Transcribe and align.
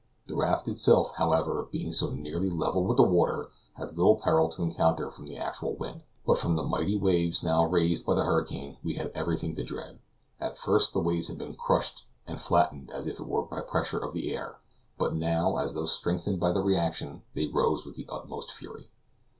The 0.25 0.35
raft 0.35 0.67
itself, 0.67 1.13
however, 1.17 1.69
being 1.71 1.93
so 1.93 2.09
nearly 2.09 2.49
level 2.49 2.83
with 2.83 2.97
the 2.97 3.03
water, 3.03 3.51
had 3.75 3.95
little 3.95 4.15
peril 4.19 4.49
to 4.49 4.63
encounter 4.63 5.11
from 5.11 5.27
the 5.27 5.37
actual 5.37 5.75
wind; 5.75 6.01
but 6.25 6.39
from 6.39 6.55
the 6.55 6.63
mighty 6.63 6.97
waves 6.97 7.43
now 7.43 7.67
raised 7.67 8.07
by 8.07 8.15
the 8.15 8.23
hurricane 8.23 8.77
we 8.83 8.95
had 8.95 9.11
everything 9.13 9.55
to 9.57 9.63
dread. 9.63 9.99
At 10.39 10.57
first 10.57 10.93
the 10.93 10.99
waves 11.01 11.27
had 11.27 11.37
been 11.37 11.53
crushed 11.53 12.07
and 12.25 12.41
flattened 12.41 12.89
as 12.89 13.05
it 13.05 13.19
were 13.19 13.43
by 13.43 13.57
the 13.57 13.61
pressure 13.61 13.99
of 13.99 14.15
the 14.15 14.35
air, 14.35 14.57
but 14.97 15.13
now, 15.13 15.57
as 15.57 15.75
though 15.75 15.85
strengthened 15.85 16.39
by 16.39 16.51
the 16.51 16.61
reaction, 16.63 17.21
they 17.35 17.45
rose 17.45 17.85
with 17.85 17.95
the 17.95 18.07
utmost 18.09 18.49
fury. 18.51 18.89